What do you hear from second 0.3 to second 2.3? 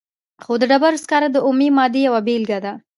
خو د ډبرو سکاره د اومې مادې یوه